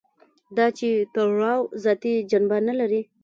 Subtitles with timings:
[0.57, 3.01] دا چې تړاو ذاتي جنبه نه لري.